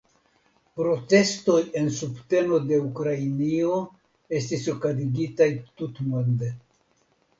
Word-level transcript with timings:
Protestoj 0.79 1.57
en 1.81 1.91
subteno 1.97 2.59
de 2.71 2.79
Ukrainio 2.87 3.77
estis 4.41 4.65
okazigitaj 4.75 5.51
tutmonde. 5.83 6.51